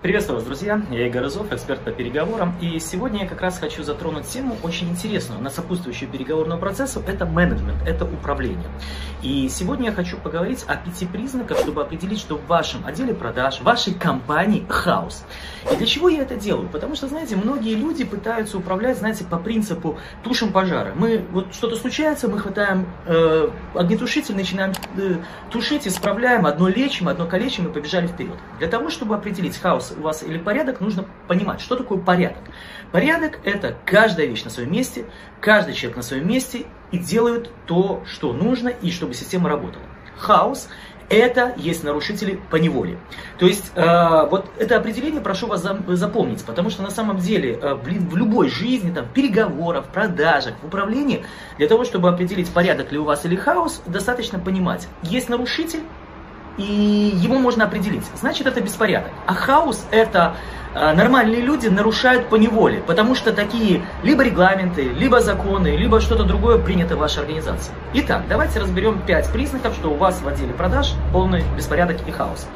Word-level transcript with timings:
Приветствую 0.00 0.36
вас, 0.36 0.44
друзья! 0.44 0.80
Я 0.92 1.08
Игорь 1.08 1.26
Изов, 1.26 1.52
эксперт 1.52 1.80
по 1.80 1.90
переговорам. 1.90 2.54
И 2.60 2.78
сегодня 2.78 3.22
я 3.22 3.28
как 3.28 3.40
раз 3.40 3.58
хочу 3.58 3.82
затронуть 3.82 4.28
тему 4.28 4.56
очень 4.62 4.88
интересную, 4.90 5.42
на 5.42 5.50
сопутствующую 5.50 6.08
переговорному 6.08 6.60
процессу. 6.60 7.02
Это 7.04 7.26
менеджмент, 7.26 7.82
это 7.84 8.04
управление. 8.04 8.68
И 9.24 9.48
сегодня 9.48 9.86
я 9.86 9.92
хочу 9.92 10.16
поговорить 10.16 10.64
о 10.68 10.76
пяти 10.76 11.04
признаках, 11.04 11.58
чтобы 11.58 11.82
определить, 11.82 12.20
что 12.20 12.36
в 12.36 12.46
вашем 12.46 12.86
отделе 12.86 13.12
продаж, 13.12 13.58
в 13.58 13.64
вашей 13.64 13.92
компании 13.92 14.64
хаос. 14.68 15.24
И 15.70 15.76
для 15.76 15.86
чего 15.86 16.08
я 16.08 16.22
это 16.22 16.36
делаю? 16.36 16.68
Потому 16.68 16.94
что, 16.94 17.08
знаете, 17.08 17.36
многие 17.36 17.74
люди 17.74 18.04
пытаются 18.04 18.58
управлять, 18.58 18.98
знаете, 18.98 19.24
по 19.24 19.38
принципу 19.38 19.98
тушим 20.22 20.52
пожары. 20.52 20.92
Мы, 20.94 21.24
вот 21.30 21.54
что-то 21.54 21.76
случается, 21.76 22.28
мы 22.28 22.38
хватаем 22.38 22.86
э, 23.06 23.48
огнетушитель, 23.74 24.36
начинаем 24.36 24.72
э, 24.96 25.16
тушить, 25.50 25.86
исправляем, 25.86 26.46
одно 26.46 26.68
лечим, 26.68 27.08
одно 27.08 27.26
калечим 27.26 27.66
и 27.68 27.72
побежали 27.72 28.06
вперед. 28.06 28.36
Для 28.58 28.68
того, 28.68 28.90
чтобы 28.90 29.14
определить 29.14 29.58
хаос 29.58 29.94
у 29.96 30.02
вас 30.02 30.22
или 30.22 30.38
порядок, 30.38 30.80
нужно 30.80 31.04
понимать, 31.26 31.60
что 31.60 31.76
такое 31.76 31.98
порядок. 31.98 32.42
Порядок– 32.92 33.40
это 33.44 33.76
каждая 33.84 34.26
вещь 34.26 34.44
на 34.44 34.50
своем 34.50 34.72
месте, 34.72 35.04
каждый 35.40 35.74
человек 35.74 35.96
на 35.96 36.02
своем 36.02 36.28
месте 36.28 36.66
и 36.90 36.98
делают 36.98 37.50
то, 37.66 38.02
что 38.06 38.32
нужно, 38.32 38.68
и 38.68 38.90
чтобы 38.90 39.14
система 39.14 39.48
работала. 39.48 39.84
Хаос 40.16 40.68
это 41.08 41.54
есть 41.56 41.84
нарушители 41.84 42.38
по 42.50 42.56
неволе. 42.56 42.98
То 43.38 43.46
есть 43.46 43.72
э, 43.74 44.28
вот 44.30 44.46
это 44.58 44.76
определение 44.76 45.20
прошу 45.20 45.46
вас 45.46 45.66
запомнить, 45.88 46.44
потому 46.44 46.70
что 46.70 46.82
на 46.82 46.90
самом 46.90 47.18
деле 47.18 47.54
э, 47.54 47.74
в, 47.74 47.82
в 47.84 48.16
любой 48.16 48.48
жизни, 48.48 48.92
там, 48.92 49.06
переговорах, 49.12 49.86
продажах, 49.86 50.54
в 50.62 50.66
управлении, 50.66 51.24
для 51.56 51.68
того, 51.68 51.84
чтобы 51.84 52.08
определить 52.08 52.50
порядок 52.50 52.92
ли 52.92 52.98
у 52.98 53.04
вас 53.04 53.24
или 53.24 53.36
хаос, 53.36 53.82
достаточно 53.86 54.38
понимать, 54.38 54.88
есть 55.02 55.28
нарушитель, 55.28 55.80
и 56.58 57.12
его 57.14 57.38
можно 57.38 57.64
определить. 57.64 58.04
Значит, 58.16 58.46
это 58.46 58.60
беспорядок. 58.60 59.12
А 59.26 59.34
хаос 59.34 59.86
это 59.90 60.34
э, 60.74 60.92
нормальные 60.92 61.40
люди 61.40 61.68
нарушают 61.68 62.28
по 62.28 62.34
неволе, 62.34 62.82
потому 62.86 63.14
что 63.14 63.32
такие 63.32 63.82
либо 64.02 64.24
регламенты, 64.24 64.82
либо 64.82 65.20
законы, 65.20 65.76
либо 65.76 66.00
что-то 66.00 66.24
другое 66.24 66.58
принято 66.58 66.96
в 66.96 66.98
вашей 66.98 67.20
организации. 67.20 67.72
Итак, 67.94 68.24
давайте 68.28 68.58
разберем 68.58 69.00
пять 69.06 69.32
признаков, 69.32 69.74
что 69.74 69.90
у 69.90 69.94
вас 69.94 70.20
в 70.20 70.28
отделе 70.28 70.52
продаж 70.52 70.92
полный 71.12 71.44
беспорядок 71.56 71.96
и 72.06 72.10
хаос. 72.10 72.46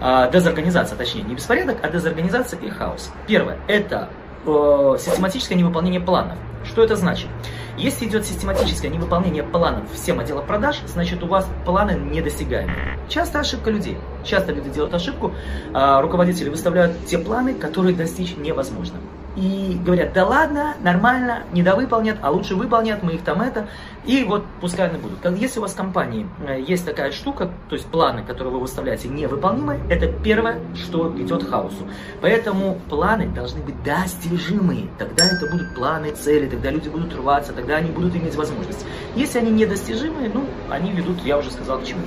Э, 0.00 0.28
дезорганизация, 0.32 0.98
точнее, 0.98 1.22
не 1.22 1.34
беспорядок, 1.36 1.78
а 1.82 1.88
дезорганизация 1.88 2.58
и 2.58 2.68
хаос. 2.68 3.12
Первое– 3.28 3.58
это 3.68 4.08
э, 4.44 4.96
систематическое 4.98 5.56
невыполнение 5.56 6.00
планов. 6.00 6.36
Что 6.64 6.82
это 6.82 6.96
значит? 6.96 7.28
Если 7.76 8.06
идет 8.06 8.24
систематическое 8.24 8.90
невыполнение 8.90 9.42
планов 9.42 9.90
всем 9.92 10.20
отделам 10.20 10.46
продаж, 10.46 10.80
значит 10.86 11.22
у 11.22 11.26
вас 11.26 11.46
планы 11.64 11.92
недосягаемы. 11.92 12.72
Часто 13.08 13.40
ошибка 13.40 13.70
людей. 13.70 13.98
Часто 14.22 14.52
люди 14.52 14.70
делают 14.70 14.94
ошибку, 14.94 15.32
а 15.72 16.00
руководители 16.00 16.48
выставляют 16.48 17.04
те 17.06 17.18
планы, 17.18 17.54
которые 17.54 17.96
достичь 17.96 18.36
невозможно 18.36 18.98
и 19.36 19.78
говорят, 19.84 20.12
да 20.12 20.26
ладно, 20.26 20.74
нормально, 20.80 21.42
недовыполнят, 21.52 22.18
а 22.22 22.30
лучше 22.30 22.54
выполнят, 22.54 23.02
мы 23.02 23.14
их 23.14 23.22
там 23.22 23.40
это, 23.40 23.68
и 24.04 24.24
вот 24.24 24.44
пускай 24.60 24.88
они 24.88 24.98
будут. 24.98 25.18
Если 25.38 25.58
у 25.58 25.62
вас 25.62 25.72
в 25.72 25.76
компании 25.76 26.28
э, 26.46 26.60
есть 26.60 26.84
такая 26.84 27.10
штука, 27.10 27.50
то 27.68 27.74
есть 27.74 27.86
планы, 27.86 28.22
которые 28.22 28.52
вы 28.52 28.60
выставляете, 28.60 29.08
невыполнимы, 29.08 29.80
это 29.88 30.06
первое, 30.06 30.60
что 30.74 31.12
идет 31.18 31.44
к 31.44 31.50
хаосу. 31.50 31.88
Поэтому 32.20 32.80
планы 32.88 33.28
должны 33.28 33.60
быть 33.62 33.82
достижимые, 33.82 34.88
тогда 34.98 35.26
это 35.26 35.50
будут 35.50 35.74
планы, 35.74 36.12
цели, 36.12 36.48
тогда 36.48 36.70
люди 36.70 36.88
будут 36.88 37.14
рваться, 37.14 37.52
тогда 37.52 37.76
они 37.76 37.90
будут 37.90 38.14
иметь 38.14 38.36
возможность. 38.36 38.84
Если 39.16 39.38
они 39.38 39.50
недостижимые, 39.50 40.30
ну, 40.32 40.44
они 40.70 40.92
ведут, 40.92 41.20
я 41.24 41.38
уже 41.38 41.50
сказал, 41.50 41.80
к 41.80 41.84
чему. 41.84 42.02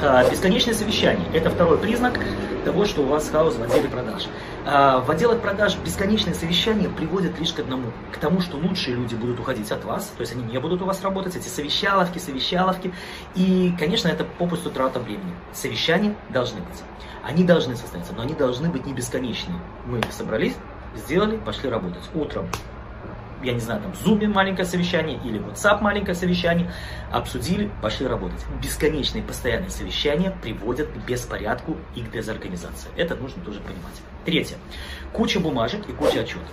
А, 0.00 0.28
бесконечное 0.30 0.74
совещание– 0.74 1.26
это 1.34 1.50
второй 1.50 1.78
признак 1.78 2.18
того, 2.64 2.84
что 2.84 3.02
у 3.02 3.06
вас 3.06 3.28
хаос 3.28 3.56
в 3.56 3.62
отделе 3.62 3.88
продаж. 3.88 4.26
А, 4.66 5.00
в 5.00 5.10
отделах 5.10 5.40
продаж 5.40 5.76
бесконечные 5.84 6.34
совещания 6.34 6.88
приводят 6.88 7.38
лишь 7.38 7.52
к 7.52 7.60
одному, 7.60 7.92
к 8.12 8.16
тому, 8.16 8.40
что 8.40 8.56
лучшие 8.56 8.96
люди 8.96 9.14
будут 9.14 9.38
уходить 9.40 9.70
от 9.70 9.84
вас, 9.84 10.12
то 10.16 10.22
есть 10.22 10.32
они 10.32 10.42
не 10.42 10.58
будут 10.58 10.82
у 10.82 10.86
вас 10.86 11.02
работать, 11.02 11.36
эти 11.36 11.48
совещаловки, 11.48 12.18
совещаловки, 12.18 12.92
и, 13.34 13.74
конечно, 13.78 14.08
это 14.08 14.24
попусту 14.24 14.70
трата 14.70 15.00
времени. 15.00 15.34
Совещания 15.52 16.14
должны 16.30 16.60
быть, 16.60 16.82
они 17.22 17.44
должны 17.44 17.76
состояться, 17.76 18.14
но 18.14 18.22
они 18.22 18.34
должны 18.34 18.68
быть 18.70 18.86
не 18.86 18.92
бесконечные. 18.92 19.58
Мы 19.86 20.00
собрались, 20.10 20.56
сделали, 20.96 21.36
пошли 21.36 21.68
работать. 21.68 22.02
Утром 22.14 22.48
я 23.42 23.52
не 23.52 23.60
знаю, 23.60 23.80
там, 23.80 23.92
Zoom 23.92 24.26
маленькое 24.28 24.66
совещание 24.66 25.18
или 25.24 25.38
WhatsApp 25.38 25.80
маленькое 25.80 26.14
совещание, 26.14 26.72
обсудили, 27.10 27.70
пошли 27.82 28.06
работать. 28.06 28.44
Бесконечные 28.62 29.22
постоянные 29.22 29.70
совещания 29.70 30.36
приводят 30.42 30.88
к 30.88 30.96
беспорядку 31.06 31.76
и 31.94 32.02
к 32.02 32.10
дезорганизации. 32.10 32.90
Это 32.96 33.14
нужно 33.14 33.42
тоже 33.42 33.60
понимать. 33.60 33.94
Третье. 34.24 34.56
Куча 35.12 35.38
бумажек 35.38 35.88
и 35.88 35.92
куча 35.92 36.20
отчетов. 36.20 36.48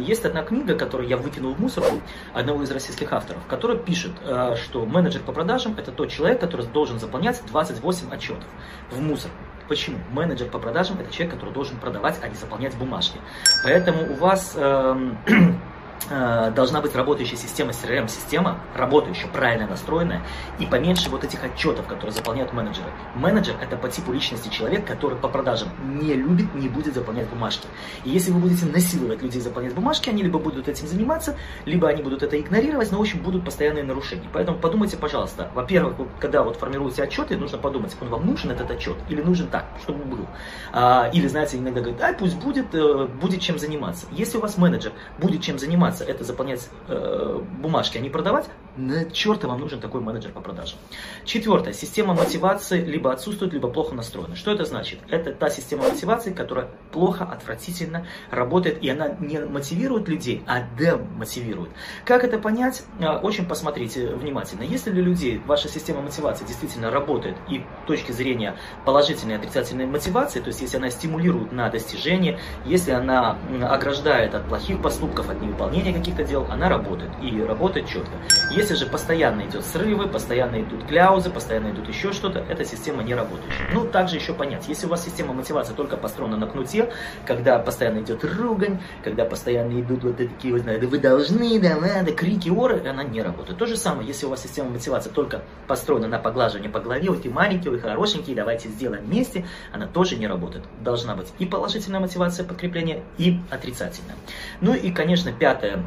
Есть 0.00 0.24
одна 0.24 0.42
книга, 0.42 0.74
которую 0.74 1.08
я 1.08 1.16
выкинул 1.16 1.54
в 1.54 1.60
мусорку, 1.60 2.00
одного 2.34 2.62
из 2.62 2.70
российских 2.70 3.12
авторов, 3.12 3.42
который 3.46 3.78
пишет, 3.78 4.12
э, 4.24 4.56
что 4.62 4.84
менеджер 4.84 5.22
по 5.22 5.32
продажам 5.32 5.74
это 5.78 5.92
тот 5.92 6.10
человек, 6.10 6.40
который 6.40 6.66
должен 6.66 6.98
заполнять 6.98 7.40
28 7.46 8.10
отчетов 8.12 8.48
в 8.90 9.00
мусор. 9.00 9.30
Почему? 9.68 9.98
Менеджер 10.10 10.48
по 10.48 10.58
продажам 10.58 10.98
это 10.98 11.12
человек, 11.12 11.34
который 11.34 11.52
должен 11.52 11.78
продавать, 11.78 12.18
а 12.22 12.28
не 12.28 12.34
заполнять 12.34 12.74
бумажки. 12.76 13.18
Поэтому 13.62 14.12
у 14.12 14.14
вас 14.14 14.56
Э, 14.58 14.94
должна 16.08 16.80
быть 16.80 16.94
работающая 16.94 17.36
система, 17.36 17.70
CRM-система, 17.70 18.60
работающая, 18.74 19.28
правильно 19.28 19.66
настроенная, 19.66 20.22
и 20.58 20.66
поменьше 20.66 21.10
вот 21.10 21.24
этих 21.24 21.42
отчетов, 21.44 21.86
которые 21.86 22.12
заполняют 22.12 22.52
менеджеры. 22.52 22.88
Менеджер– 23.14 23.54
это 23.60 23.76
по 23.76 23.88
типу 23.88 24.12
личности 24.12 24.48
человек, 24.48 24.86
который 24.86 25.18
по 25.18 25.28
продажам 25.28 25.68
не 26.00 26.14
любит, 26.14 26.54
не 26.54 26.68
будет 26.68 26.94
заполнять 26.94 27.28
бумажки. 27.28 27.66
И 28.04 28.10
если 28.10 28.30
вы 28.30 28.40
будете 28.40 28.66
насиловать 28.66 29.22
людей 29.22 29.40
заполнять 29.40 29.74
бумажки, 29.74 30.08
они 30.08 30.22
либо 30.22 30.38
будут 30.38 30.68
этим 30.68 30.86
заниматься, 30.86 31.36
либо 31.64 31.88
они 31.88 32.02
будут 32.02 32.22
это 32.22 32.38
игнорировать, 32.40 32.90
но 32.92 32.98
в 32.98 33.00
общем 33.00 33.20
будут 33.20 33.44
постоянные 33.44 33.84
нарушения. 33.84 34.28
Поэтому 34.32 34.58
подумайте, 34.58 34.96
пожалуйста, 34.96 35.50
во-первых, 35.54 35.96
когда 36.20 36.42
вот 36.42 36.56
формируете 36.56 37.02
отчеты, 37.02 37.36
нужно 37.36 37.58
подумать, 37.58 37.96
он 38.00 38.08
вам 38.08 38.26
нужен 38.26 38.50
этот 38.50 38.70
отчет 38.70 38.96
или 39.08 39.22
нужен 39.22 39.48
так, 39.48 39.66
чтобы 39.82 40.04
был. 40.04 40.26
А, 40.72 41.10
или, 41.12 41.26
знаете, 41.28 41.58
иногда 41.58 41.80
говорят, 41.80 42.02
а 42.02 42.12
пусть 42.12 42.36
будет, 42.36 42.74
э, 42.74 43.06
будет 43.20 43.40
чем 43.40 43.58
заниматься. 43.58 44.06
Если 44.12 44.38
у 44.38 44.40
вас 44.40 44.56
менеджер 44.58 44.92
будет 45.18 45.42
чем 45.42 45.58
заниматься, 45.58 45.97
заниматься, 45.98 46.04
это 46.04 46.24
заполнять 46.24 46.68
э, 46.88 47.40
бумажки, 47.60 47.98
а 47.98 48.00
не 48.00 48.10
продавать, 48.10 48.46
на 48.76 49.10
черта 49.10 49.48
вам 49.48 49.60
нужен 49.60 49.80
такой 49.80 50.00
менеджер 50.00 50.32
по 50.32 50.40
продажам. 50.40 50.78
Четвертое. 51.24 51.72
Система 51.72 52.14
мотивации 52.14 52.84
либо 52.84 53.12
отсутствует, 53.12 53.52
либо 53.52 53.68
плохо 53.68 53.94
настроена. 53.94 54.36
Что 54.36 54.52
это 54.52 54.64
значит? 54.64 55.00
Это 55.08 55.32
та 55.32 55.50
система 55.50 55.88
мотивации, 55.88 56.32
которая 56.32 56.68
плохо, 56.92 57.24
отвратительно 57.24 58.06
работает, 58.30 58.82
и 58.82 58.88
она 58.88 59.08
не 59.20 59.40
мотивирует 59.40 60.08
людей, 60.08 60.42
а 60.46 60.62
демотивирует. 60.78 61.70
Как 62.04 62.24
это 62.24 62.38
понять? 62.38 62.84
Э, 63.00 63.18
очень 63.18 63.46
посмотрите 63.46 64.14
внимательно. 64.14 64.62
Если 64.62 64.90
для 64.90 65.02
людей 65.02 65.40
ваша 65.46 65.68
система 65.68 66.02
мотивации 66.02 66.44
действительно 66.44 66.90
работает, 66.90 67.36
и 67.48 67.64
с 67.84 67.86
точки 67.86 68.12
зрения 68.12 68.54
положительной 68.84 69.34
и 69.34 69.38
отрицательной 69.38 69.86
мотивации, 69.86 70.40
то 70.40 70.48
есть 70.48 70.60
если 70.60 70.76
она 70.76 70.90
стимулирует 70.90 71.52
на 71.52 71.68
достижение, 71.68 72.38
если 72.64 72.92
она 72.92 73.38
ограждает 73.62 74.34
от 74.34 74.46
плохих 74.46 74.80
поступков, 74.80 75.28
от 75.30 75.40
невыполнения, 75.40 75.87
выполнения 75.88 75.98
каких-то 75.98 76.24
дел, 76.24 76.46
она 76.50 76.68
работает. 76.68 77.10
И 77.22 77.42
работает 77.42 77.88
четко. 77.88 78.12
Если 78.50 78.74
же 78.74 78.86
постоянно 78.86 79.42
идет 79.42 79.64
срывы, 79.64 80.08
постоянно 80.08 80.60
идут 80.60 80.84
кляузы, 80.86 81.30
постоянно 81.30 81.70
идут 81.70 81.88
еще 81.88 82.12
что-то, 82.12 82.40
эта 82.48 82.64
система 82.64 83.02
не 83.02 83.14
работает. 83.14 83.50
Ну, 83.72 83.84
также 83.84 84.16
еще 84.16 84.32
понять, 84.32 84.68
если 84.68 84.86
у 84.86 84.90
вас 84.90 85.04
система 85.04 85.32
мотивации 85.32 85.74
только 85.74 85.96
построена 85.96 86.36
на 86.36 86.46
кнуте, 86.46 86.90
когда 87.26 87.58
постоянно 87.58 88.00
идет 88.00 88.24
ругань, 88.24 88.78
когда 89.04 89.24
постоянно 89.24 89.80
идут 89.80 90.04
вот 90.04 90.16
такие, 90.16 90.54
вот, 90.54 90.64
да 90.64 90.86
вы 90.86 90.98
должны, 90.98 91.58
да 91.60 91.76
надо, 91.76 92.12
крики, 92.12 92.48
оры, 92.48 92.82
она 92.88 93.04
не 93.04 93.22
работает. 93.22 93.58
То 93.58 93.66
же 93.66 93.76
самое, 93.76 94.06
если 94.06 94.26
у 94.26 94.30
вас 94.30 94.42
система 94.42 94.70
мотивации 94.70 95.10
только 95.10 95.42
построена 95.66 96.08
на 96.08 96.18
поглаживании 96.18 96.68
по 96.68 96.80
голове, 96.80 97.10
вот 97.10 97.24
и 97.24 97.28
маленькие, 97.28 97.70
вы 97.70 97.78
хорошенькие, 97.78 98.36
давайте 98.36 98.68
сделаем 98.68 99.04
вместе, 99.04 99.44
она 99.72 99.86
тоже 99.86 100.16
не 100.16 100.26
работает. 100.26 100.64
Должна 100.80 101.14
быть 101.14 101.28
и 101.38 101.46
положительная 101.46 102.00
мотивация 102.00 102.44
подкрепления, 102.46 103.02
и 103.18 103.38
отрицательная. 103.50 104.16
Ну 104.60 104.74
и, 104.74 104.90
конечно, 104.90 105.32
пятое, 105.32 105.77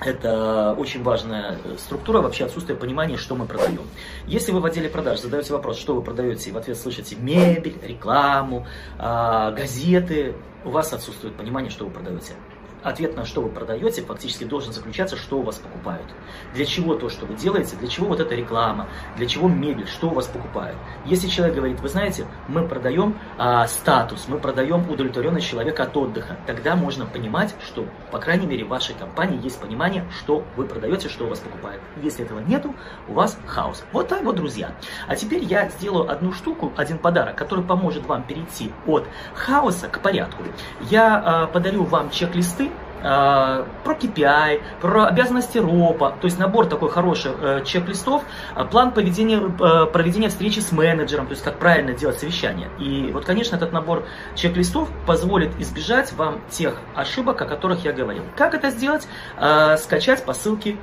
Это 0.00 0.74
очень 0.78 1.02
важная 1.02 1.58
структура, 1.76 2.20
вообще 2.20 2.44
отсутствие 2.44 2.78
понимания, 2.78 3.16
что 3.16 3.34
мы 3.34 3.46
продаем. 3.46 3.82
Если 4.26 4.52
вы 4.52 4.60
в 4.60 4.64
отделе 4.64 4.88
продаж 4.88 5.20
задаете 5.20 5.52
вопрос, 5.52 5.78
что 5.78 5.94
вы 5.94 6.02
продаете, 6.02 6.50
и 6.50 6.52
в 6.52 6.56
ответ 6.56 6.78
слышите 6.78 7.16
мебель, 7.16 7.76
рекламу, 7.82 8.66
а, 8.98 9.50
газеты, 9.50 10.36
у 10.64 10.70
вас 10.70 10.92
отсутствует 10.92 11.34
понимание, 11.34 11.70
что 11.70 11.84
вы 11.84 11.90
продаете. 11.90 12.34
Ответ 12.82 13.16
на 13.16 13.24
что 13.24 13.40
вы 13.40 13.48
продаете 13.48 14.02
фактически 14.02 14.44
должен 14.44 14.72
заключаться, 14.72 15.16
что 15.16 15.38
у 15.38 15.42
вас 15.42 15.56
покупают. 15.56 16.06
Для 16.54 16.64
чего 16.64 16.94
то, 16.94 17.08
что 17.08 17.26
вы 17.26 17.34
делаете, 17.34 17.76
для 17.76 17.88
чего 17.88 18.08
вот 18.08 18.20
эта 18.20 18.34
реклама, 18.34 18.88
для 19.16 19.26
чего 19.26 19.48
мебель, 19.48 19.86
что 19.86 20.08
у 20.08 20.14
вас 20.14 20.26
покупают. 20.26 20.76
Если 21.04 21.28
человек 21.28 21.56
говорит, 21.56 21.80
вы 21.80 21.88
знаете, 21.88 22.26
мы 22.48 22.66
продаем 22.66 23.18
а, 23.36 23.66
статус, 23.66 24.26
мы 24.28 24.38
продаем 24.38 24.88
удовлетворенность 24.90 25.46
человека 25.46 25.84
от 25.84 25.96
отдыха, 25.96 26.36
тогда 26.46 26.76
можно 26.76 27.06
понимать, 27.06 27.54
что, 27.66 27.86
по 28.10 28.18
крайней 28.18 28.46
мере, 28.46 28.64
в 28.64 28.68
вашей 28.68 28.94
компании 28.94 29.42
есть 29.42 29.60
понимание, 29.60 30.04
что 30.18 30.44
вы 30.56 30.64
продаете, 30.64 31.08
что 31.08 31.26
у 31.26 31.28
вас 31.28 31.40
покупают. 31.40 31.82
Если 32.02 32.24
этого 32.24 32.40
нету, 32.40 32.74
у 33.08 33.12
вас 33.12 33.38
хаос. 33.46 33.84
Вот 33.92 34.08
так 34.08 34.22
вот, 34.22 34.36
друзья. 34.36 34.72
А 35.06 35.16
теперь 35.16 35.44
я 35.44 35.68
сделаю 35.68 36.10
одну 36.10 36.32
штуку, 36.32 36.72
один 36.76 36.98
подарок, 36.98 37.36
который 37.36 37.64
поможет 37.64 38.06
вам 38.06 38.22
перейти 38.22 38.72
от 38.86 39.06
хаоса 39.34 39.88
к 39.88 40.00
порядку. 40.00 40.42
Я 40.90 41.22
а, 41.24 41.46
подарю 41.46 41.84
вам 41.84 42.10
чек-листы, 42.10 42.70
а, 43.02 43.66
про 43.84 43.94
KPI, 43.94 44.60
про 44.80 45.06
обязанности 45.06 45.58
РОПа, 45.58 46.14
то 46.20 46.24
есть 46.26 46.38
набор 46.38 46.66
такой 46.66 46.90
хороший 46.90 47.32
э, 47.40 47.64
чек-листов, 47.64 48.24
а, 48.54 48.64
план 48.64 48.92
поведения, 48.92 49.38
э, 49.38 49.86
проведения 49.86 50.28
встречи 50.28 50.60
с 50.60 50.72
менеджером, 50.72 51.26
то 51.26 51.32
есть 51.32 51.44
как 51.44 51.58
правильно 51.58 51.92
делать 51.92 52.18
совещание. 52.18 52.68
И 52.78 53.10
вот, 53.12 53.24
конечно, 53.24 53.56
этот 53.56 53.72
набор 53.72 54.04
чек-листов 54.34 54.88
позволит 55.06 55.50
избежать 55.60 56.12
вам 56.12 56.40
тех 56.50 56.74
ошибок, 56.94 57.40
о 57.42 57.44
которых 57.44 57.84
я 57.84 57.92
говорил. 57.92 58.24
Как 58.36 58.54
это 58.54 58.70
сделать? 58.70 59.06
Э, 59.36 59.76
скачать 59.76 60.24
по 60.24 60.32
ссылке 60.32 60.76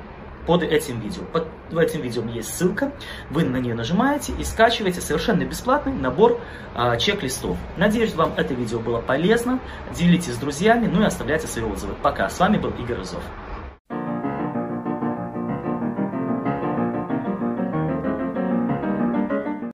под 0.46 0.62
этим 0.62 1.00
видео. 1.00 1.22
Под 1.32 1.48
этим 1.72 2.00
видео 2.00 2.22
есть 2.24 2.54
ссылка, 2.54 2.92
вы 3.30 3.44
на 3.44 3.56
нее 3.56 3.74
нажимаете 3.74 4.32
и 4.38 4.44
скачиваете 4.44 5.00
совершенно 5.00 5.44
бесплатный 5.44 5.92
набор 5.92 6.40
а, 6.74 6.96
чек-листов. 6.96 7.56
Надеюсь, 7.76 8.14
вам 8.14 8.32
это 8.36 8.54
видео 8.54 8.78
было 8.78 9.00
полезно. 9.00 9.60
Делитесь 9.94 10.34
с 10.34 10.38
друзьями, 10.38 10.86
ну 10.86 11.02
и 11.02 11.04
оставляйте 11.04 11.46
свои 11.46 11.64
отзывы. 11.64 11.94
Пока. 12.02 12.28
С 12.28 12.38
вами 12.38 12.58
был 12.58 12.70
Игорь 12.70 12.98
Рызов. 12.98 13.22